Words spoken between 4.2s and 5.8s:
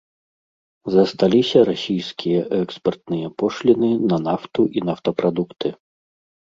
нафту і нафтапрадукты.